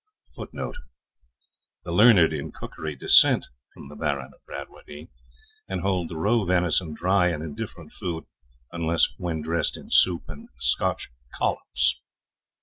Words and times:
[Footnote: 0.33 0.77
The 1.83 1.91
learned 1.91 2.33
in 2.33 2.51
cookery 2.51 2.95
dissent 2.95 3.45
from 3.71 3.87
the 3.87 3.95
Baron 3.95 4.31
of 4.33 4.43
Bradwardine, 4.47 5.09
and 5.67 5.81
hold 5.81 6.09
the 6.09 6.17
roe 6.17 6.43
venison 6.43 6.95
dry 6.95 7.27
and 7.27 7.43
indifferent 7.43 7.93
food, 7.93 8.23
unless 8.71 9.07
when 9.19 9.43
dressed 9.43 9.77
in 9.77 9.91
soup 9.91 10.23
and 10.27 10.49
Scotch 10.59 11.11
collops. 11.35 12.01